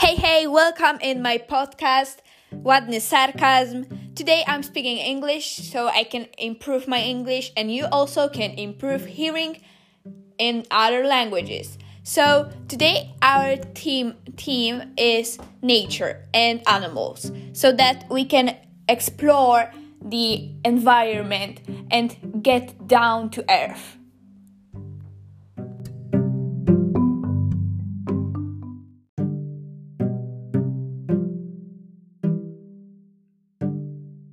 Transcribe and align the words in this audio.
Hey, 0.00 0.14
hey, 0.16 0.46
welcome 0.46 0.98
in 1.02 1.20
my 1.20 1.36
podcast, 1.36 2.20
Ładny 2.54 3.02
Sarcasm. 3.02 3.84
Today 4.14 4.42
I'm 4.46 4.62
speaking 4.62 4.96
English 4.96 5.56
so 5.70 5.88
I 5.88 6.04
can 6.04 6.26
improve 6.38 6.88
my 6.88 7.00
English 7.02 7.52
and 7.54 7.70
you 7.70 7.84
also 7.92 8.26
can 8.26 8.52
improve 8.52 9.04
hearing 9.04 9.60
in 10.38 10.64
other 10.70 11.04
languages. 11.04 11.76
So 12.02 12.50
today 12.66 13.14
our 13.20 13.56
team 13.74 14.14
team 14.38 14.94
is 14.96 15.38
nature 15.60 16.26
and 16.32 16.66
animals 16.66 17.30
so 17.52 17.70
that 17.72 18.06
we 18.10 18.24
can 18.24 18.56
explore 18.88 19.70
the 20.02 20.50
environment 20.64 21.60
and 21.90 22.40
get 22.42 22.88
down 22.88 23.28
to 23.32 23.44
earth. 23.50 23.99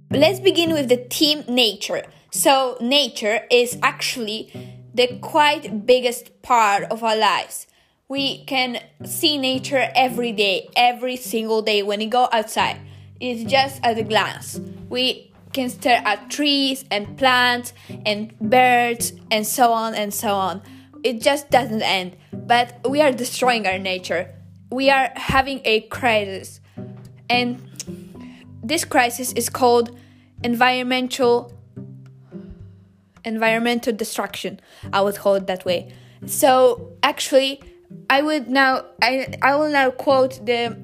Let's 0.09 0.39
begin 0.39 0.71
with 0.71 0.87
the 0.87 0.95
team 0.95 1.43
nature. 1.49 2.03
So, 2.31 2.77
nature 2.79 3.41
is 3.51 3.77
actually 3.83 4.49
the 4.93 5.19
quite 5.21 5.85
biggest 5.85 6.41
part 6.41 6.83
of 6.85 7.03
our 7.03 7.17
lives. 7.17 7.67
We 8.07 8.45
can 8.45 8.79
see 9.03 9.37
nature 9.37 9.91
every 9.93 10.31
day, 10.31 10.69
every 10.77 11.17
single 11.17 11.61
day 11.61 11.83
when 11.83 11.99
you 11.99 12.07
go 12.07 12.29
outside. 12.31 12.79
It's 13.19 13.51
just 13.51 13.81
at 13.83 13.97
a 13.97 14.03
glance. 14.03 14.61
We 14.87 15.33
can 15.51 15.69
stare 15.69 16.01
at 16.05 16.29
trees 16.29 16.85
and 16.89 17.17
plants 17.17 17.73
and 18.05 18.37
birds 18.39 19.11
and 19.29 19.45
so 19.45 19.73
on 19.73 19.93
and 19.93 20.13
so 20.13 20.35
on. 20.35 20.61
It 21.03 21.21
just 21.21 21.49
doesn't 21.49 21.81
end. 21.81 22.15
But 22.31 22.79
we 22.89 23.01
are 23.01 23.11
destroying 23.11 23.67
our 23.67 23.77
nature. 23.77 24.33
We 24.71 24.89
are 24.89 25.11
having 25.15 25.59
a 25.65 25.81
crisis. 25.81 26.61
And 27.29 27.66
this 28.67 28.83
crisis 28.83 29.31
is 29.33 29.49
called 29.49 29.97
environmental 30.43 31.53
environmental 33.23 33.93
destruction. 33.93 34.59
I 34.93 35.01
would 35.01 35.15
call 35.15 35.35
it 35.35 35.47
that 35.47 35.65
way. 35.65 35.93
So 36.25 36.93
actually, 37.03 37.61
I 38.09 38.21
would 38.21 38.49
now 38.49 38.85
I 39.01 39.27
I 39.41 39.55
will 39.55 39.69
now 39.69 39.91
quote 39.91 40.45
the 40.45 40.77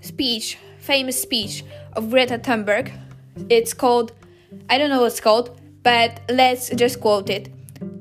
speech, 0.00 0.58
famous 0.78 1.20
speech 1.20 1.64
of 1.94 2.10
Greta 2.10 2.38
Thunberg. 2.38 2.92
It's 3.48 3.74
called 3.74 4.12
I 4.70 4.78
don't 4.78 4.90
know 4.90 5.02
what's 5.02 5.20
called, 5.20 5.58
but 5.82 6.20
let's 6.28 6.70
just 6.70 7.00
quote 7.00 7.30
it. 7.30 7.52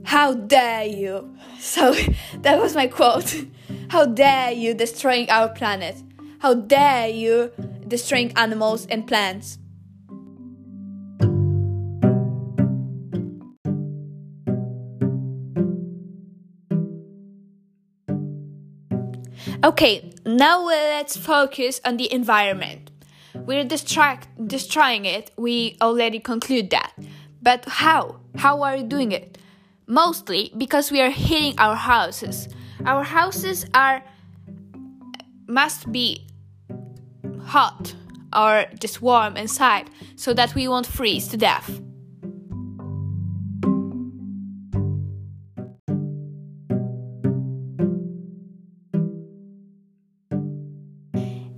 How 0.04 0.34
dare 0.34 0.86
you? 0.86 1.34
So 1.60 1.96
that 2.44 2.62
was 2.62 2.76
my 2.76 2.86
quote. 2.86 3.34
How 3.90 4.06
dare 4.06 4.52
you 4.52 4.76
destroying 4.76 5.28
our 5.32 5.50
planet? 5.50 5.96
How 6.38 6.54
dare 6.54 7.08
you 7.10 7.52
destroying 7.88 8.32
animals 8.36 8.86
and 8.88 9.08
plants? 9.08 9.60
Okay, 19.64 20.14
now 20.26 20.64
let's 20.64 21.18
focus 21.18 21.82
on 21.84 21.98
the 21.98 22.12
environment. 22.14 22.92
We're 23.34 23.64
distract 23.64 24.28
destroying 24.48 25.06
it. 25.06 25.32
We 25.36 25.78
already 25.82 26.20
conclude 26.20 26.70
that. 26.70 26.94
But 27.42 27.66
how? 27.66 28.20
How 28.36 28.62
are 28.62 28.78
we 28.78 28.84
doing 28.84 29.12
it? 29.12 29.38
Mostly 29.88 30.52
because 30.58 30.92
we 30.92 31.02
are 31.02 31.10
heating 31.10 31.56
our 31.58 31.76
houses. 31.76 32.50
Our 32.86 33.04
houses 33.04 33.66
are 33.74 34.04
must 35.48 35.92
be 35.92 36.28
hot 37.48 37.96
or 38.36 38.66
just 38.80 39.02
warm 39.02 39.38
inside 39.38 39.90
so 40.16 40.34
that 40.34 40.54
we 40.54 40.68
won't 40.68 40.86
freeze 40.86 41.28
to 41.30 41.38
death. 41.38 41.82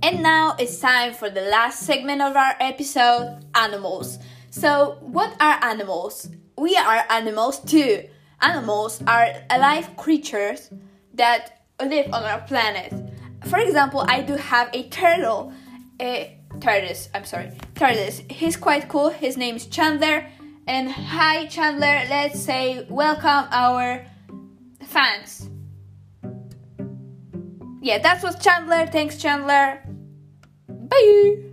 And 0.02 0.22
now 0.22 0.56
it's 0.58 0.78
time 0.80 1.12
for 1.12 1.28
the 1.28 1.42
last 1.42 1.80
segment 1.80 2.22
of 2.22 2.34
our 2.34 2.56
episode 2.58 3.44
animals. 3.54 4.18
So, 4.50 4.98
what 5.00 5.36
are 5.40 5.62
animals? 5.62 6.28
We 6.56 6.76
are 6.76 7.04
animals 7.10 7.60
too. 7.60 8.08
Animals 8.40 9.02
are 9.06 9.28
alive 9.50 9.96
creatures 9.96 10.70
that 11.14 11.64
live 11.80 12.12
on 12.12 12.24
our 12.24 12.40
planet. 12.40 12.92
For 13.46 13.58
example, 13.58 14.04
I 14.08 14.22
do 14.22 14.34
have 14.36 14.70
a 14.72 14.88
turtle. 14.88 15.52
Eh, 16.00 16.28
A 16.54 16.58
tortoise, 16.60 17.08
I'm 17.14 17.24
sorry. 17.24 17.50
Tortoise. 17.74 18.22
He's 18.30 18.56
quite 18.56 18.88
cool. 18.88 19.10
His 19.10 19.36
name 19.36 19.56
is 19.56 19.66
Chandler. 19.66 20.26
And 20.66 20.90
hi, 20.90 21.46
Chandler. 21.46 22.02
Let's 22.08 22.40
say 22.40 22.86
welcome 22.88 23.46
our 23.50 24.06
fans. 24.82 25.48
Yeah, 27.82 27.98
that's 27.98 28.22
what 28.22 28.40
Chandler. 28.40 28.86
Thanks, 28.86 29.16
Chandler. 29.18 29.82
Bye. 30.68 31.49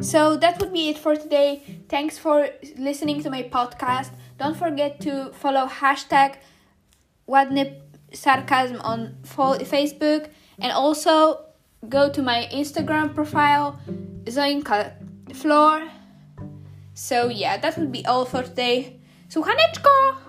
So 0.00 0.36
that 0.36 0.60
would 0.60 0.72
be 0.72 0.88
it 0.90 0.98
for 0.98 1.16
today. 1.16 1.62
Thanks 1.88 2.18
for 2.18 2.48
listening 2.76 3.22
to 3.22 3.30
my 3.30 3.42
podcast. 3.42 4.10
Don't 4.38 4.56
forget 4.56 5.00
to 5.00 5.32
follow 5.32 5.66
hashtag 5.66 6.36
Ładny 7.28 7.80
Sarcasm 8.12 8.80
on 8.80 9.16
Facebook 9.24 10.30
and 10.60 10.72
also 10.72 11.44
go 11.88 12.10
to 12.10 12.22
my 12.22 12.48
Instagram 12.52 13.14
profile, 13.14 13.78
Zoinka 14.24 14.92
Floor. 15.34 15.88
So 16.94 17.28
yeah, 17.28 17.56
that 17.58 17.76
would 17.78 17.92
be 17.92 18.06
all 18.06 18.24
for 18.24 18.42
today. 18.42 19.00
Słuchaneczko! 19.28 20.27